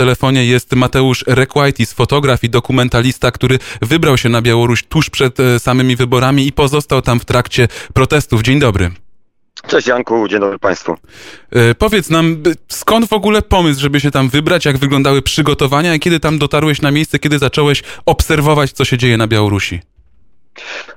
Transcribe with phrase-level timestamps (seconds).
[0.00, 5.58] telefonie jest Mateusz Rekwajtis, fotograf i dokumentalista, który wybrał się na Białoruś tuż przed e,
[5.58, 8.42] samymi wyborami i pozostał tam w trakcie protestów.
[8.42, 8.90] Dzień dobry.
[9.66, 10.96] Cześć Janku, dzień dobry Państwu.
[11.52, 16.00] E, powiedz nam, skąd w ogóle pomysł, żeby się tam wybrać, jak wyglądały przygotowania i
[16.00, 19.80] kiedy tam dotarłeś na miejsce, kiedy zacząłeś obserwować, co się dzieje na Białorusi?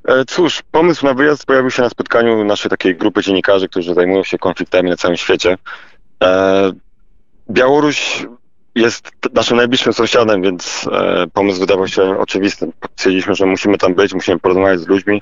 [0.08, 4.24] E, cóż, pomysł na wyjazd pojawił się na spotkaniu naszej takiej grupy dziennikarzy, którzy zajmują
[4.24, 5.58] się konfliktami na całym świecie.
[7.50, 8.26] Białoruś
[8.76, 12.72] jest naszym najbliższym sąsiadem, więc e, pomysł wydawał się oczywisty.
[12.96, 15.22] Stwierdziliśmy, że musimy tam być, musimy porozmawiać z ludźmi,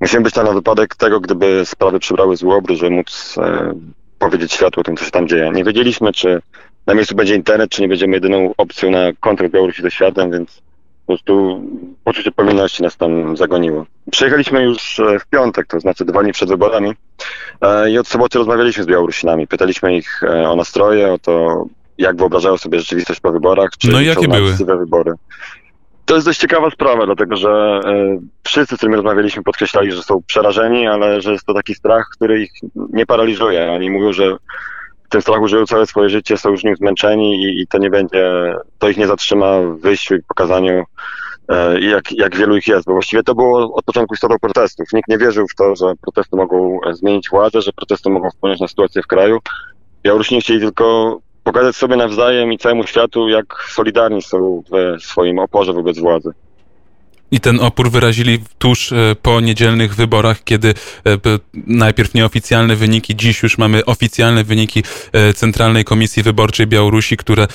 [0.00, 3.74] musimy być tam na wypadek tego, gdyby sprawy przybrały zły obrót, żeby móc e,
[4.18, 5.50] powiedzieć światu o tym, co się tam dzieje.
[5.54, 6.42] Nie wiedzieliśmy, czy
[6.86, 10.62] na miejscu będzie internet, czy nie będziemy jedyną opcją na kontakt Białorusi ze światem, więc
[11.06, 11.62] po prostu
[12.04, 13.86] poczucie powinności nas tam zagoniło.
[14.10, 16.92] Przyjechaliśmy już e, w piątek, to znaczy dwa dni przed wyborami
[17.60, 19.46] e, i od soboty rozmawialiśmy z Białorusinami.
[19.46, 21.66] Pytaliśmy ich e, o nastroje, o to,
[22.02, 24.52] jak wyobrażają sobie rzeczywistość po wyborach, czy no jakie były?
[24.78, 25.12] wybory.
[26.04, 27.80] To jest dość ciekawa sprawa, dlatego że
[28.44, 32.42] wszyscy, z którymi rozmawialiśmy, podkreślali, że są przerażeni, ale że jest to taki strach, który
[32.42, 32.50] ich
[32.92, 33.72] nie paraliżuje.
[33.72, 34.36] Oni mówią, że
[35.08, 38.54] ten strach żyją całe swoje życie, są już nim zmęczeni i, i to nie będzie,
[38.78, 40.84] to ich nie zatrzyma w wyjściu i pokazaniu
[41.48, 44.88] e, jak, jak wielu ich jest, bo właściwie to było od początku istotą protestów.
[44.92, 48.68] Nikt nie wierzył w to, że protesty mogą zmienić władzę, że protesty mogą wpłynąć na
[48.68, 49.38] sytuację w kraju.
[50.02, 55.72] Białorusini chcieli tylko pokazać sobie nawzajem i całemu światu, jak solidarni są w swoim oporze
[55.72, 56.30] wobec władzy.
[57.32, 60.68] I ten opór wyrazili tuż e, po niedzielnych wyborach, kiedy
[61.06, 61.18] e,
[61.66, 64.82] najpierw nieoficjalne wyniki, dziś już mamy oficjalne wyniki
[65.12, 67.46] e, Centralnej Komisji Wyborczej Białorusi, które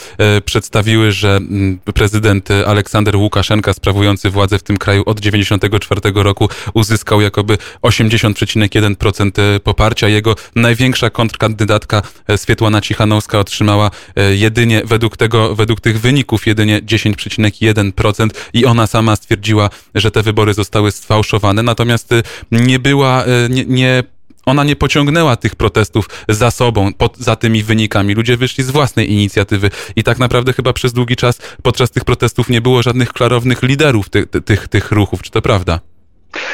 [0.46, 7.22] przedstawiły, że mm, prezydent Aleksander Łukaszenka, sprawujący władzę w tym kraju od 1994 roku, uzyskał
[7.22, 10.08] jakoby 80,1% poparcia.
[10.08, 12.02] Jego największa kontrkandydatka
[12.36, 13.92] Swietłana Cichanowska otrzymała
[14.32, 20.54] jedynie według tego, według tych wyników jedynie 10,1% i ona sama stwierdziła, że te wybory
[20.54, 24.04] zostały sfałszowane, natomiast y, nie była, y, nie, nie
[24.48, 28.14] ona nie pociągnęła tych protestów za sobą, pod, za tymi wynikami.
[28.14, 32.50] Ludzie wyszli z własnej inicjatywy i tak naprawdę chyba przez długi czas podczas tych protestów
[32.50, 35.22] nie było żadnych klarownych liderów tych, tych, tych ruchów.
[35.22, 35.80] Czy to prawda?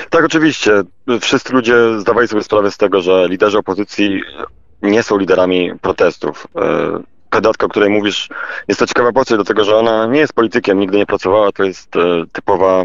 [0.09, 0.81] Tak, oczywiście.
[1.21, 4.21] Wszyscy ludzie zdawali sobie sprawę z tego, że liderzy opozycji
[4.81, 6.47] nie są liderami protestów.
[6.55, 6.99] E,
[7.29, 8.29] kandydatka, o której mówisz,
[8.67, 11.91] jest to ciekawa postać, dlatego że ona nie jest politykiem, nigdy nie pracowała, to jest
[12.31, 12.83] typowa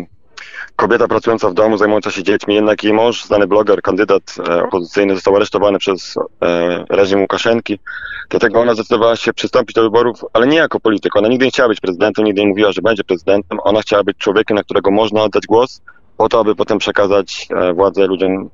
[0.79, 5.15] kobieta pracująca w domu, zajmująca się dziećmi, jednak jej mąż, znany bloger, kandydat e, opozycyjny,
[5.15, 7.79] został aresztowany przez e, reżim Łukaszenki.
[8.31, 11.17] Dlatego ona zdecydowała się przystąpić do wyborów, ale nie jako polityk.
[11.17, 13.59] Ona nigdy nie chciała być prezydentem, nigdy nie mówiła, że będzie prezydentem.
[13.65, 15.81] Ona chciała być człowiekiem, na którego można oddać głos,
[16.17, 18.51] po to, aby potem przekazać e, władzę ludziom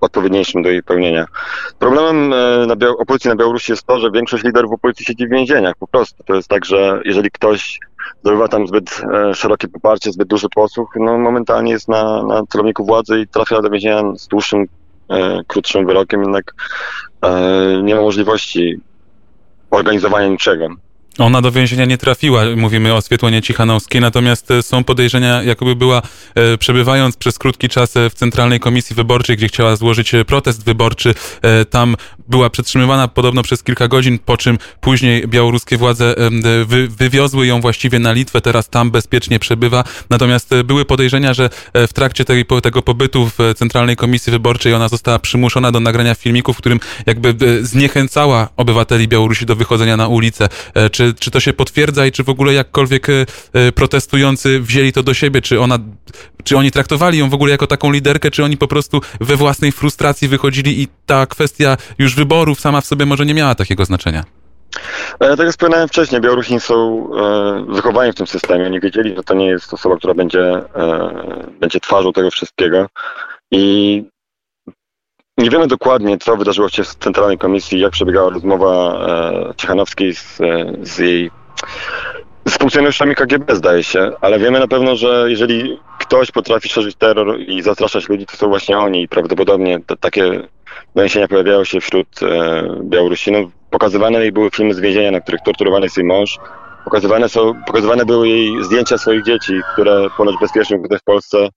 [0.00, 1.26] odpowiedniejszym do jej pełnienia.
[1.78, 2.28] Problemem
[2.66, 5.74] na opozycji na Białorusi jest to, że większość liderów opozycji siedzi w więzieniach.
[5.78, 7.78] Po prostu to jest tak, że jeżeli ktoś
[8.20, 12.84] zdobywa tam zbyt e, szerokie poparcie, zbyt duży posłuch, no momentalnie jest na, na celowniku
[12.84, 14.66] władzy i trafia do więzienia z dłuższym,
[15.08, 16.54] e, krótszym wyrokiem, jednak
[17.22, 18.80] e, nie ma możliwości
[19.70, 20.68] organizowania niczego.
[21.20, 26.02] Ona do więzienia nie trafiła, mówimy o Swietłonie Cichanowskiej, natomiast e, są podejrzenia, jakoby była
[26.34, 31.14] e, przebywając przez krótki czas e, w Centralnej Komisji Wyborczej, gdzie chciała złożyć protest wyborczy.
[31.70, 31.96] Tam
[32.28, 36.14] była przetrzymywana podobno przez kilka godzin, po czym później białoruskie władze
[36.66, 39.84] wy, wywiozły ją właściwie na Litwę, teraz tam bezpiecznie przebywa.
[40.10, 42.24] Natomiast były podejrzenia, że w trakcie
[42.62, 47.58] tego pobytu w Centralnej Komisji Wyborczej ona została przymuszona do nagrania filmików, w którym jakby
[47.62, 50.48] zniechęcała obywateli Białorusi do wychodzenia na ulicę.
[50.92, 55.02] Czy czy, to się potwierdza i czy w ogóle jakkolwiek e, e, protestujący wzięli to
[55.02, 55.42] do siebie?
[55.42, 55.78] Czy ona,
[56.44, 59.72] czy oni traktowali ją w ogóle jako taką liderkę, czy oni po prostu we własnej
[59.72, 64.24] frustracji wychodzili i ta kwestia już wyborów sama w sobie może nie miała takiego znaczenia?
[65.20, 67.06] E, tak jak wspomniałem wcześniej, Białorusini są
[67.68, 68.66] wychowani w tym systemie.
[68.66, 70.62] Oni wiedzieli, że to nie jest osoba, która będzie,
[71.60, 72.86] będzie twarzą tego wszystkiego.
[73.50, 74.04] I
[75.40, 80.40] nie wiemy dokładnie, co wydarzyło się w Centralnej Komisji, jak przebiegała rozmowa e, Ciechanowskiej z,
[80.40, 81.30] e, z jej
[82.48, 87.40] z funkcjonariuszami KGB, zdaje się, ale wiemy na pewno, że jeżeli ktoś potrafi szerzyć terror
[87.40, 90.48] i zastraszać ludzi, to są właśnie oni i prawdopodobnie takie
[90.94, 93.50] doniesienia pojawiają się wśród e, Białorusinów.
[93.70, 96.38] Pokazywane były filmy z więzienia, na których torturowany jest jej mąż.
[96.84, 101.48] Pokazywane, są, pokazywane były jej zdjęcia swoich dzieci, które ponoć bezpiecznie w Polsce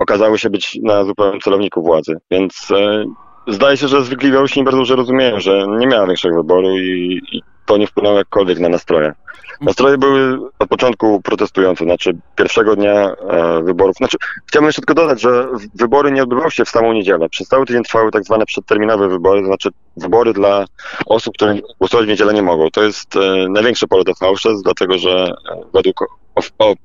[0.00, 2.16] okazały się być na zupełnym celowniku władzy.
[2.30, 3.04] Więc e,
[3.48, 7.42] zdaje się, że zwykli Białorusini bardzo dobrze rozumieją, że nie miała większego wyboru i, i
[7.66, 9.12] to nie wpłynęło jakkolwiek na nastroje.
[9.60, 13.96] Nastroje były od początku protestujące, znaczy pierwszego dnia e, wyborów.
[13.96, 14.16] Znaczy,
[14.46, 17.28] chciałbym jeszcze tylko dodać, że wybory nie odbywały się w samą niedzielę.
[17.28, 20.64] Przez cały tydzień trwały tak zwane przedterminowe wybory, znaczy wybory dla
[21.06, 22.70] osób, które głosować w niedzielę nie mogą.
[22.70, 25.96] To jest e, największe pole do fałszerstw, dlatego że e, według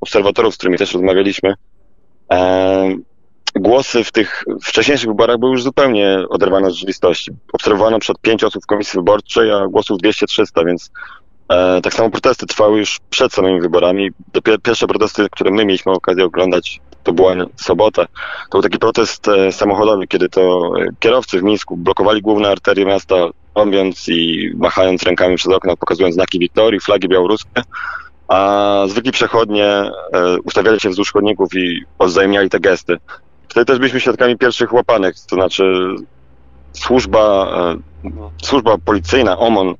[0.01, 1.53] obserwatorów, z którymi też rozmawialiśmy,
[3.55, 7.31] głosy w tych wcześniejszych wyborach były już zupełnie oderwane od rzeczywistości.
[7.53, 10.91] Obserwowano przed pięć osób w komisji wyborczej, a głosów 200-300, więc
[11.49, 14.09] e, tak samo protesty trwały już przed samymi wyborami.
[14.33, 18.05] Dopiero pierwsze protesty, które my mieliśmy okazję oglądać, to była sobota.
[18.05, 22.85] To był taki protest e, samochodowy, kiedy to e, kierowcy w Mińsku blokowali główne arterie
[22.85, 23.15] miasta,
[23.55, 27.61] robiąc i machając rękami przez okno, pokazując znaki Wiktorii, flagi białoruskie
[28.27, 29.91] a zwykli przechodnie e,
[30.43, 32.97] ustawiali się wzdłuż chodników i odzajmiali te gesty.
[33.49, 35.95] Wtedy też byliśmy świadkami pierwszych łapanek, to znaczy
[36.73, 37.47] służba,
[38.05, 38.09] e,
[38.41, 39.75] służba policyjna, OMON,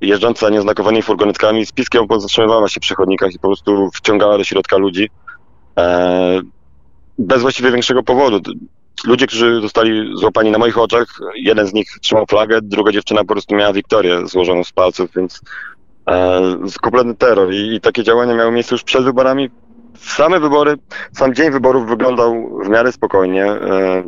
[0.00, 4.76] jeżdżąca nieznakowanymi furgonetkami z piskiem zatrzymywała się przy chodnikach i po prostu wciągała do środka
[4.76, 5.10] ludzi
[5.78, 6.40] e,
[7.18, 8.52] bez właściwie większego powodu.
[9.04, 13.26] Ludzie, którzy zostali złapani na moich oczach, jeden z nich trzymał flagę, druga dziewczyna po
[13.26, 15.40] prostu miała Wiktorię złożoną z palców, więc
[16.08, 16.40] e,
[16.82, 17.52] kompletny terror.
[17.52, 19.50] I, I takie działania miały miejsce już przed wyborami,
[19.98, 20.74] Same wybory,
[21.12, 23.44] sam dzień wyborów wyglądał w miarę spokojnie.
[23.44, 24.02] E,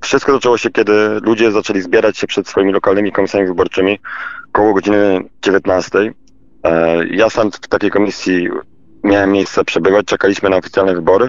[0.00, 3.98] wszystko zaczęło się, kiedy ludzie zaczęli zbierać się przed swoimi lokalnymi komisjami wyborczymi
[4.52, 6.12] koło godziny 19.
[6.64, 8.48] E, ja sam w takiej komisji
[9.04, 11.28] miałem miejsce przebywać, czekaliśmy na oficjalne wybory.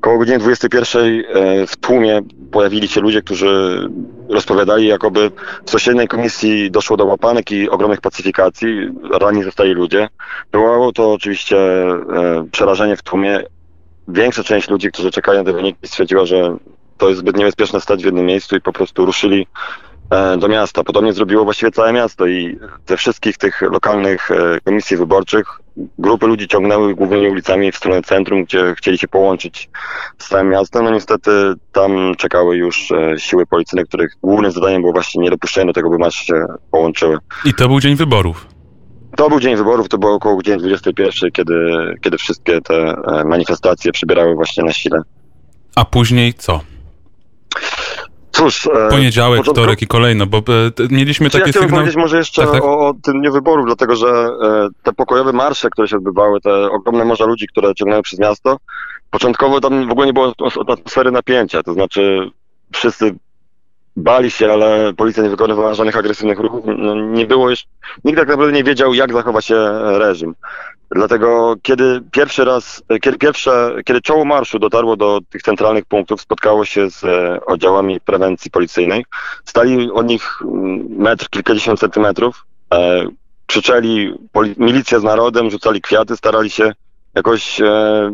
[0.00, 2.20] Koło godziny 21 e, w tłumie
[2.50, 3.82] pojawili się ludzie, którzy
[4.28, 5.30] rozpowiadali, jakoby
[5.64, 8.88] w sąsiedniej komisji doszło do łapanek i ogromnych pacyfikacji,
[9.20, 10.08] rani zostali ludzie.
[10.52, 11.98] Wywołało to oczywiście e,
[12.52, 13.42] przerażenie w tłumie.
[14.08, 16.56] Większa część ludzi, którzy czekają na te wyniki, stwierdziła, że
[16.98, 19.46] to jest zbyt niebezpieczne stać w jednym miejscu i po prostu ruszyli
[20.12, 20.84] E, do miasta.
[20.84, 24.28] Podobnie zrobiło właściwie całe miasto i ze wszystkich tych lokalnych
[24.64, 25.46] komisji wyborczych
[25.98, 29.70] grupy ludzi ciągnęły głównymi ulicami w stronę centrum, gdzie chcieli się połączyć
[30.18, 30.84] z całym miastem.
[30.84, 31.30] No niestety
[31.72, 35.98] tam czekały już e, siły policyjne, których głównym zadaniem było właśnie niedopuszczenie do tego, by
[35.98, 37.18] masy się połączyły.
[37.44, 38.46] I to był dzień wyborów.
[39.16, 41.54] To był dzień wyborów, to było około godziny 21, kiedy,
[42.00, 45.02] kiedy wszystkie te manifestacje przybierały właśnie na sile.
[45.76, 46.60] A później co?
[48.32, 49.62] Cóż, e, Poniedziałek, początku...
[49.62, 50.42] wtorek i kolejno, bo e,
[50.90, 51.72] mieliśmy Czy takie ja sygnały...
[51.72, 52.64] powiedzieć może jeszcze tak, tak.
[52.64, 56.70] O, o tym dniu wyborów, dlatego że e, te pokojowe marsze, które się odbywały, te
[56.70, 58.56] ogromne morza ludzi, które ciągnęły przez miasto,
[59.10, 60.32] początkowo tam w ogóle nie było
[60.68, 62.30] atmosfery napięcia, to znaczy
[62.72, 63.14] wszyscy
[63.96, 66.64] bali się, ale policja nie wykonywała żadnych agresywnych ruchów.
[66.78, 67.64] No, nie było już,
[68.04, 69.56] nikt tak naprawdę nie wiedział, jak zachowa się
[69.98, 70.34] reżim.
[70.90, 76.64] Dlatego kiedy pierwszy raz, kiedy pierwsze, kiedy czoło marszu dotarło do tych centralnych punktów, spotkało
[76.64, 79.04] się z e, oddziałami prewencji policyjnej,
[79.44, 83.06] stali od nich mm, metr, kilkadziesiąt centymetrów, e,
[83.46, 84.14] krzyczeli
[84.56, 86.72] milicja z narodem, rzucali kwiaty, starali się
[87.14, 88.10] jakoś e,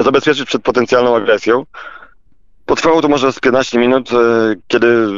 [0.00, 1.64] zabezpieczyć przed potencjalną agresją.
[2.70, 4.16] Potrwało to może z 15 minut, e,
[4.68, 5.08] kiedy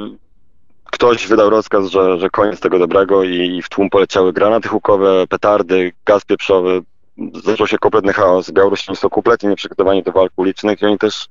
[0.85, 5.93] ktoś wydał rozkaz, że, że koniec tego dobrego i w tłum poleciały granaty hukowe, petardy,
[6.07, 6.83] gaz pieprzowy.
[7.45, 8.51] Zaczął się kompletny chaos.
[8.51, 11.29] Białorusini są kompletnie nieprzygotowani do walk ulicznych i oni też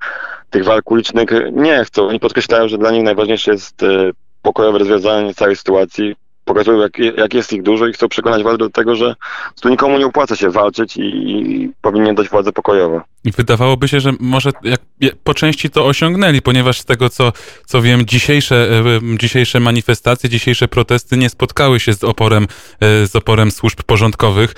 [0.49, 2.07] tych walk ulicznych nie chcą.
[2.07, 6.15] Oni podkreślają, że dla nich najważniejsze jest e, pokojowe rozwiązanie całej sytuacji,
[6.45, 9.15] pokazują, jak, jak jest ich dużo i chcą przekonać władzę do tego, że
[9.61, 13.01] tu nikomu nie opłaca się walczyć i, i powinien dać władzę pokojowo.
[13.25, 14.81] Wydawałoby się, że może jak,
[15.23, 17.33] po części to osiągnęli, ponieważ z tego, co,
[17.65, 23.15] co wiem, dzisiejsze, e, dzisiejsze manifestacje, dzisiejsze protesty nie spotkały się z oporem, e, z
[23.15, 24.53] oporem służb porządkowych.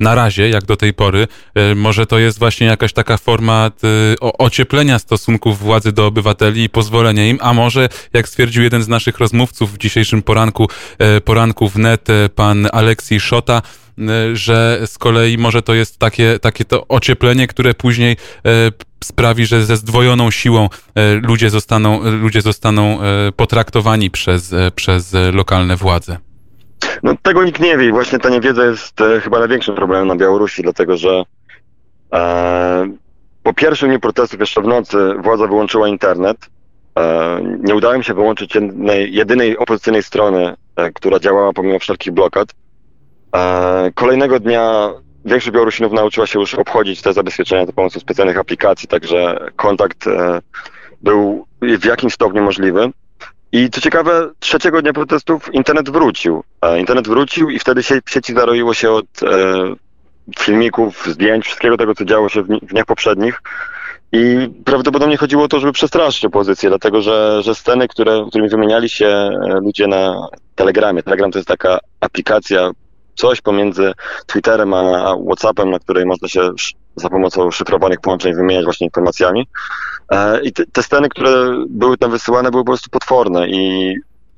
[0.00, 1.26] Na razie, jak do tej pory.
[1.54, 3.70] E, może to jest właśnie jakaś taka forma
[4.20, 9.18] ocieplenia stosunków władzy do obywateli i pozwolenia im, a może, jak stwierdził jeden z naszych
[9.18, 10.68] rozmówców w dzisiejszym poranku,
[11.24, 13.83] poranku wnet, pan Aleksiej Szota, E,
[14.32, 18.48] że z kolei może to jest takie, takie to ocieplenie, które później e,
[19.04, 22.98] sprawi, że ze zdwojoną siłą e, ludzie zostaną, ludzie zostaną
[23.36, 26.18] potraktowani przez, przez lokalne władze.
[27.02, 27.92] No, tego nikt nie wie.
[27.92, 31.22] Właśnie ta niewiedza jest chyba największym problemem na Białorusi, dlatego że
[32.12, 32.88] e,
[33.42, 36.36] po pierwszym dniu protestów jeszcze w nocy władza wyłączyła internet.
[36.98, 42.12] E, nie udało mi się wyłączyć jednej, jedynej opozycyjnej strony, e, która działała pomimo wszelkich
[42.12, 42.48] blokad.
[43.34, 44.90] E, kolejnego dnia
[45.24, 50.40] większość Białorusinów nauczyła się już obchodzić te zabezpieczenia za pomocą specjalnych aplikacji, także kontakt e,
[51.02, 52.90] był w jakimś stopniu możliwy.
[53.52, 56.44] I co ciekawe, trzeciego dnia protestów internet wrócił.
[56.62, 59.06] E, internet wrócił i wtedy sie, sieci zaroiło się od
[60.38, 63.42] filmików, zdjęć, wszystkiego tego, co działo się w, w dniach poprzednich.
[64.12, 68.88] I prawdopodobnie chodziło o to, żeby przestraszyć opozycję, dlatego że, że sceny, które, którymi wymieniali
[68.88, 71.02] się e, ludzie na Telegramie.
[71.02, 72.70] Telegram to jest taka aplikacja,
[73.14, 73.92] coś pomiędzy
[74.26, 76.50] Twitterem a WhatsAppem, na której można się
[76.96, 79.48] za pomocą szyfrowanych połączeń wymieniać właśnie informacjami.
[80.10, 83.94] E, I te, te sceny, które były tam wysyłane, były po prostu potworne i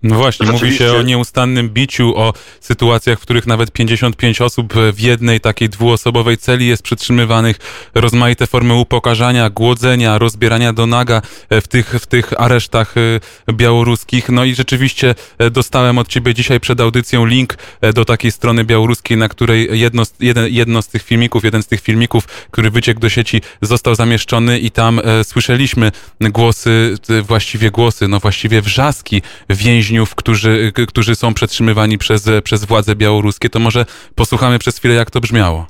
[0.07, 5.01] no właśnie, mówi się o nieustannym biciu, o sytuacjach, w których nawet 55 osób w
[5.01, 7.57] jednej takiej dwuosobowej celi jest przytrzymywanych,
[7.95, 14.29] rozmaite formy upokarzania, głodzenia, rozbierania do naga e, w tych, w tych aresztach e, białoruskich.
[14.29, 17.59] No i rzeczywiście e, dostałem od ciebie dzisiaj przed audycją link
[17.95, 21.81] do takiej strony białoruskiej, na której jedno, jeden, jedno z tych filmików, jeden z tych
[21.81, 28.63] filmików, który wyciekł do sieci, został zamieszczony i tam słyszeliśmy głosy, właściwie głosy, no właściwie
[28.63, 34.79] wrzaski więźniów więźniów, którzy, którzy są przetrzymywani przez, przez władze białoruskie, to może posłuchamy przez
[34.79, 35.67] chwilę, jak to brzmiało.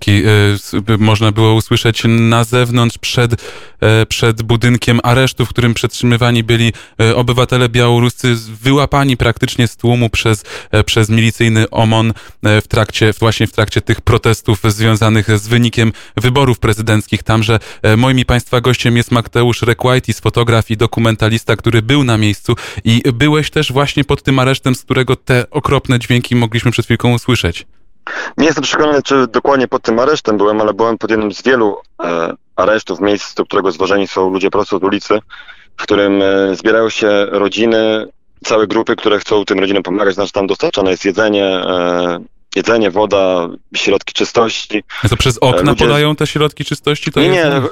[0.00, 0.22] Wrzaski
[0.94, 3.36] y, można było usłyszeć na zewnątrz przed, y,
[4.08, 10.44] przed budynkiem aresztu, w którym przetrzymywani byli y, obywatele białoruscy, wyłapani praktycznie z tłumu przez,
[10.86, 17.22] przez milicyjny OMON w trakcie, właśnie w trakcie tych protestów związanych z wynikiem wyborów prezydenckich.
[17.22, 17.58] Tamże
[17.96, 23.02] moim i Państwa gościem jest Mateusz Rekwajtis, fotograf i dokumentalista, który był na miejscu i
[23.12, 27.66] byłeś też właśnie pod tym aresztem, z którego te okropne dźwięki mogliśmy przed chwilką usłyszeć.
[28.38, 31.76] Nie jestem przekonany, czy dokładnie pod tym aresztem byłem, ale byłem pod jednym z wielu
[32.02, 35.18] e, aresztów, miejsc, do którego zwożeni są ludzie prosto z ulicy,
[35.76, 38.06] w którym e, zbierają się rodziny,
[38.44, 40.14] całe grupy, które chcą tym rodzinom pomagać.
[40.14, 42.18] Znaczy tam dostarczane jest jedzenie, e,
[42.56, 44.84] jedzenie, woda, środki czystości.
[45.04, 45.84] A to przez okna ludzie...
[45.84, 47.12] podają te środki czystości?
[47.12, 47.48] To nie, jest...
[47.48, 47.62] nie.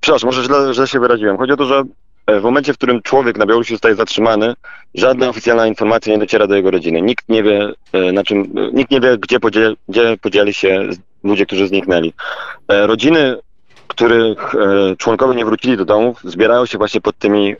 [0.00, 1.36] Przepraszam, może źle, źle się wyraziłem.
[1.38, 1.82] Chodzi o to, że
[2.28, 4.54] w momencie, w którym człowiek na Białorusi zostaje zatrzymany,
[4.94, 7.02] żadna oficjalna informacja nie dociera do jego rodziny.
[7.02, 10.88] Nikt nie wie, e, na czym, nikt nie wie, gdzie, podzieli, gdzie podzieli się
[11.24, 12.12] ludzie, którzy zniknęli.
[12.68, 13.36] E, rodziny,
[13.86, 17.56] których e, członkowie nie wrócili do domów, zbierają się właśnie pod tymi,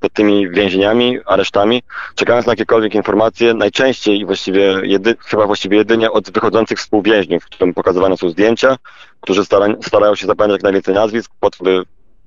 [0.00, 1.82] pod tymi więzieniami, aresztami,
[2.14, 8.16] czekając na jakiekolwiek informacje, najczęściej właściwie, jedy, chyba właściwie jedynie od wychodzących współwięźniów, którym pokazywane
[8.16, 8.76] są zdjęcia,
[9.20, 9.44] którzy
[9.82, 11.82] starają się zapamiętać jak najwięcej nazwisk, po to, by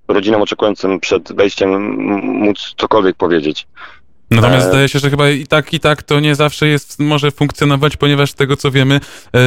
[0.07, 3.67] rodzinom oczekującym przed wejściem móc cokolwiek powiedzieć.
[4.31, 4.69] Natomiast e...
[4.69, 8.31] zdaje się, że chyba i tak, i tak to nie zawsze jest, może funkcjonować, ponieważ
[8.31, 9.39] z tego co wiemy, e,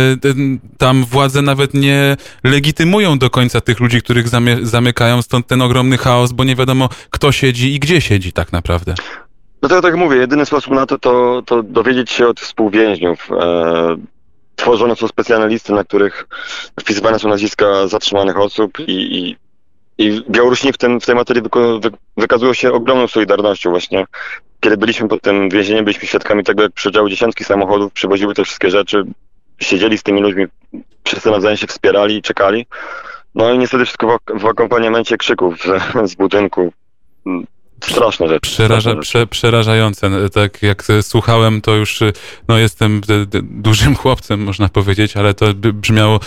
[0.79, 5.99] tam władze nawet nie legitymują do końca tych ludzi, których zamy, zamykają, stąd ten ogromny
[5.99, 8.95] chaos, bo nie wiadomo kto siedzi i gdzie siedzi tak naprawdę.
[9.63, 13.31] Ja tak mówię, jedyny sposób na to to, to dowiedzieć się od współwięźniów.
[13.41, 13.97] E,
[14.57, 16.27] tworzone są specjalne listy, na których
[16.81, 19.37] wpisywane są nazwiska zatrzymanych osób i, i
[19.99, 21.43] i Białorusini w, tym, w tej materii
[22.17, 24.07] wykazują się ogromną solidarnością właśnie.
[24.61, 28.71] Kiedy byliśmy pod tym więzieniem, byliśmy świadkami tego, jak przyjeżdżały dziesiątki samochodów, przywoziły te wszystkie
[28.71, 29.05] rzeczy,
[29.61, 30.47] siedzieli z tymi ludźmi,
[31.05, 32.67] wszyscy nawzajem się wspierali i czekali.
[33.35, 36.73] No i niestety wszystko w, w akompaniamencie krzyków z, z budynku.
[37.81, 38.51] Straszne rzeczy.
[38.51, 40.11] Przeraża, prze, przerażające.
[40.31, 42.01] Tak jak słuchałem, to już
[42.49, 43.01] no, jestem
[43.43, 46.21] dużym chłopcem, można powiedzieć, ale to brzmiało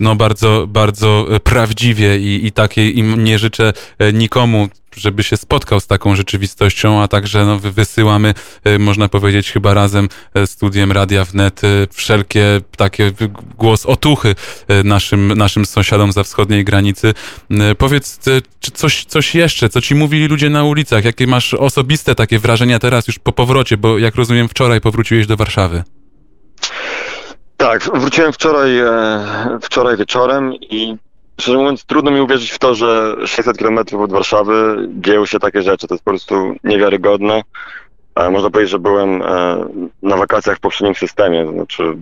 [0.00, 3.72] no, bardzo, bardzo prawdziwie i, i takiej im nie życzę
[4.12, 8.34] nikomu żeby się spotkał z taką rzeczywistością, a także no, wysyłamy,
[8.64, 13.12] e, można powiedzieć, chyba razem e, studiem Radia Wnet e, wszelkie takie
[13.58, 14.34] głos otuchy
[14.84, 17.14] naszym, naszym sąsiadom za wschodniej granicy.
[17.78, 18.20] Powiedz,
[18.60, 21.04] czy coś, coś jeszcze, co ci mówili ludzie na ulicach?
[21.04, 25.36] Jakie masz osobiste takie wrażenia teraz już po powrocie, bo jak rozumiem wczoraj powróciłeś do
[25.36, 25.84] Warszawy.
[27.56, 28.70] Tak, wróciłem wczoraj,
[29.62, 30.96] wczoraj wieczorem i
[31.40, 35.62] Szczerze mówiąc, trudno mi uwierzyć w to, że 600 km od Warszawy dzieją się takie
[35.62, 35.88] rzeczy.
[35.88, 37.42] To jest po prostu niewiarygodne.
[38.14, 39.66] E, można powiedzieć, że byłem e,
[40.02, 41.52] na wakacjach w poprzednim systemie.
[41.52, 41.96] Znaczy,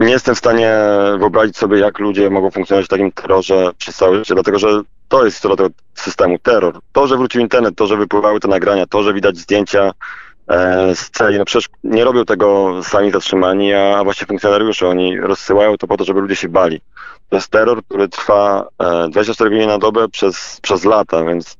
[0.00, 0.74] nie jestem w stanie
[1.18, 5.24] wyobrazić sobie, jak ludzie mogą funkcjonować w takim terrorze przez całe życie, dlatego że to
[5.24, 6.80] jest istota tego systemu, terror.
[6.92, 9.92] To, że wrócił internet, to, że wypływały te nagrania, to, że widać zdjęcia
[10.48, 15.76] e, z celi, no przecież nie robią tego sami zatrzymani, a właśnie funkcjonariusze, oni rozsyłają
[15.76, 16.80] to po to, żeby ludzie się bali.
[17.28, 18.68] To jest terror, który trwa
[19.10, 21.56] 24 e, godziny na dobę przez, przez lata, więc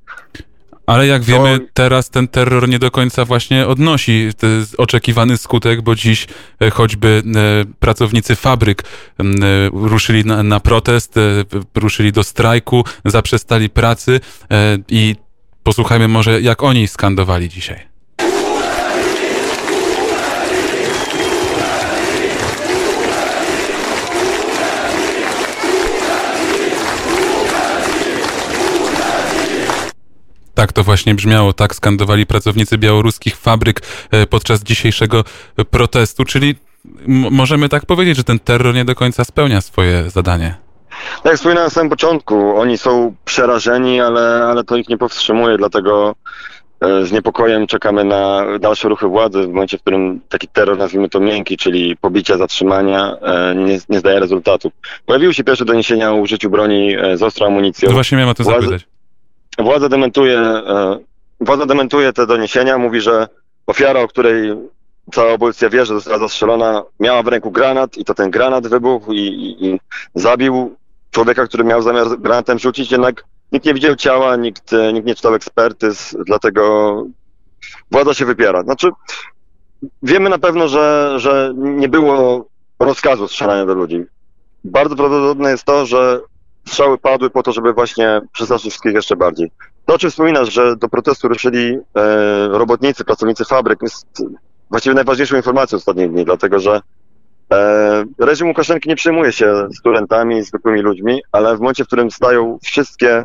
[0.86, 4.30] ale jak wiemy, teraz ten terror nie do końca właśnie odnosi
[4.78, 6.26] oczekiwany skutek, bo dziś
[6.60, 8.82] e, choćby e, pracownicy fabryk
[9.72, 11.14] ruszyli na, na protest,
[11.74, 14.20] ruszyli do strajku, zaprzestali pracy
[14.88, 15.16] i
[15.62, 17.95] posłuchajmy może, jak oni skandowali dzisiaj.
[30.56, 35.24] Tak to właśnie brzmiało, tak skandowali pracownicy białoruskich fabryk e, podczas dzisiejszego
[35.70, 36.54] protestu, czyli
[37.30, 40.54] możemy tak powiedzieć, że ten terror nie do końca spełnia swoje zadanie.
[41.16, 45.58] Tak jak wspominałem na samym początku, oni są przerażeni, ale, ale to ich nie powstrzymuje,
[45.58, 46.14] dlatego
[46.80, 51.08] e, z niepokojem czekamy na dalsze ruchy władzy w momencie, w którym taki terror, nazwijmy
[51.08, 54.72] to miękki, czyli pobicia, zatrzymania, e, nie, nie zdaje rezultatów.
[55.06, 57.88] Pojawiły się pierwsze doniesienia o użyciu broni e, z ostrą amunicją.
[57.88, 58.95] No właśnie miałem o to Władze- zapytać.
[59.66, 60.98] Władza dementuje, e,
[61.40, 63.28] władza dementuje te doniesienia, mówi, że
[63.66, 64.54] ofiara, o której
[65.12, 69.12] cała abolicja wie, że została zastrzelona, miała w ręku granat i to ten granat wybuchł
[69.12, 69.80] i, i, i
[70.14, 70.76] zabił
[71.10, 75.14] człowieka, który miał zamiar granatem rzucić, jednak nikt nie widział ciała, nikt, e, nikt nie
[75.14, 77.02] czytał ekspertyz, dlatego
[77.90, 78.62] władza się wypiera.
[78.62, 78.90] Znaczy,
[80.02, 82.46] wiemy na pewno, że, że nie było
[82.78, 84.04] rozkazu strzelania do ludzi.
[84.64, 86.20] Bardzo prawdopodobne jest to, że
[86.68, 89.50] strzały padły po to, żeby właśnie przestraszyć wszystkich jeszcze bardziej.
[89.86, 94.06] To, o czym wspominasz, że do protestu ruszyli e, robotnicy, pracownicy fabryk, jest
[94.70, 96.80] właściwie najważniejszą informacją ostatnich dni, dlatego że
[97.52, 102.58] e, reżim Łukaszenki nie przejmuje się studentami, zwykłymi ludźmi, ale w momencie, w którym stają
[102.62, 103.24] wszystkie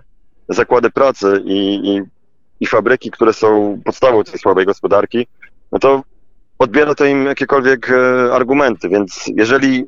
[0.49, 2.01] zakłady pracy i, i,
[2.59, 5.27] i fabryki, które są podstawą tej słabej gospodarki,
[5.71, 6.03] no to
[6.59, 9.85] odbiera to im jakiekolwiek e, argumenty, więc jeżeli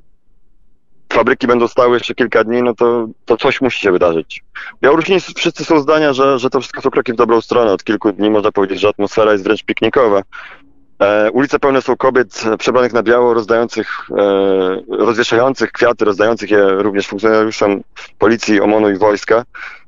[1.14, 4.44] fabryki będą stały jeszcze kilka dni, no to, to coś musi się wydarzyć.
[4.82, 7.72] Białorusini wszyscy są zdania, że, że to wszystko są kroki w dobrą stronę.
[7.72, 10.22] Od kilku dni można powiedzieć, że atmosfera jest wręcz piknikowa.
[11.00, 16.68] E, ulice pełne są kobiet e, przebranych na biało, rozdających, e, rozwieszających kwiaty, rozdających je
[16.70, 17.82] również funkcjonariuszom
[18.20, 19.44] policji, OMON-u i wojska.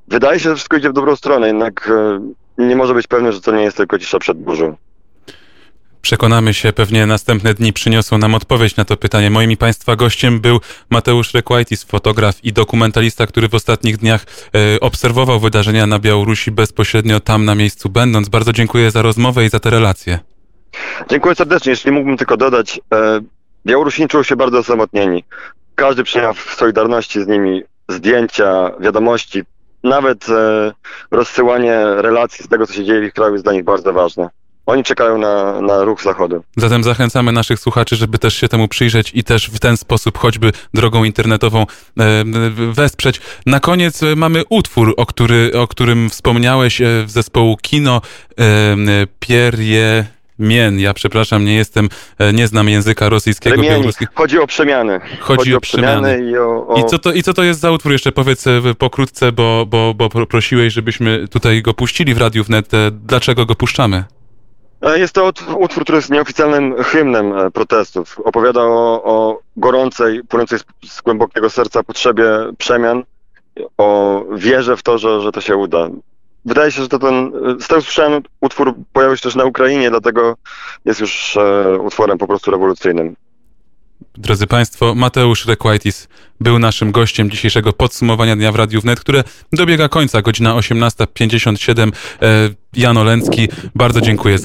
[0.07, 2.19] Wydaje się, że wszystko idzie w dobrą stronę, jednak e,
[2.57, 4.75] nie może być pewne, że to nie jest tylko cisza przed burzą.
[6.05, 9.29] Przekonamy się, pewnie następne dni przyniosą nam odpowiedź na to pytanie.
[9.29, 10.59] Moim i Państwa gościem był
[10.89, 17.19] Mateusz Rekwajtis, fotograf i dokumentalista, który w ostatnich dniach e, obserwował wydarzenia na Białorusi bezpośrednio
[17.19, 18.29] tam na miejscu będąc.
[18.29, 20.19] Bardzo dziękuję za rozmowę i za te relacje.
[21.09, 21.69] Dziękuję serdecznie.
[21.69, 23.19] Jeśli mógłbym tylko dodać, e,
[23.65, 25.23] Białorusini czują się bardzo osamotnieni.
[25.75, 29.43] Każdy przejaw solidarności z nimi, zdjęcia, wiadomości,
[29.83, 30.71] nawet e,
[31.11, 34.29] rozsyłanie relacji z tego, co się dzieje w ich kraju jest dla nich bardzo ważne.
[34.65, 36.43] Oni czekają na, na ruch zachodu.
[36.57, 40.51] Zatem zachęcamy naszych słuchaczy, żeby też się temu przyjrzeć i też w ten sposób, choćby
[40.73, 41.65] drogą internetową,
[41.99, 42.23] e,
[42.71, 43.21] wesprzeć.
[43.45, 48.01] Na koniec e, mamy utwór, o, który, o którym wspomniałeś e, w zespołu Kino
[48.39, 48.43] e,
[49.19, 50.05] Pierre
[50.39, 50.79] Mien.
[50.79, 51.89] Ja przepraszam, nie jestem,
[52.33, 53.73] nie znam języka rosyjskiego, Remieni.
[53.73, 54.11] białoruskiego.
[54.15, 54.99] Chodzi o przemiany.
[55.19, 56.29] Chodzi o przemiany.
[56.31, 56.79] i o, o...
[56.79, 57.91] I co, to, I co to jest za utwór?
[57.91, 58.45] Jeszcze powiedz
[58.77, 62.71] pokrótce, bo, bo, bo pro- prosiłeś, żebyśmy tutaj go puścili w Radiu Wnet.
[62.91, 64.03] Dlaczego go puszczamy?
[64.85, 68.19] E, Jest to ut- utwór, który jest nieoficjalnym hymnem e, protestów.
[68.19, 72.25] Opowiada o, o gorącej, płynącej z, głębokiego serca potrzebie
[72.57, 73.03] przemian,
[73.77, 75.89] o wierze w to, że, że to się uda.
[76.45, 79.89] Wydaje się, że to ten, e, z tego słyszałem, utwór pojawił się też na Ukrainie,
[79.89, 80.35] dlatego
[80.85, 81.37] jest już
[81.79, 83.15] utworem po prostu rewolucyjnym.
[84.17, 86.07] Drodzy Państwo, Mateusz Rekwajtis
[86.39, 91.91] był naszym gościem dzisiejszego podsumowania Dnia w Radiu Wnet, które dobiega końca, godzina 18.57.
[92.21, 94.43] E, Jan Olencki, bardzo dziękuję za